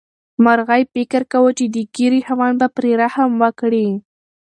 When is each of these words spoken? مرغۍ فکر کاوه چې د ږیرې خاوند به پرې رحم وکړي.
مرغۍ 0.43 0.83
فکر 0.93 1.21
کاوه 1.31 1.51
چې 1.57 1.65
د 1.75 1.77
ږیرې 1.95 2.19
خاوند 2.27 2.55
به 2.59 2.67
پرې 2.75 2.91
رحم 3.01 3.31
وکړي. 3.43 3.87